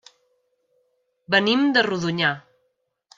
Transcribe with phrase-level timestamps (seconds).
[1.35, 2.35] Venim de Rodonyà.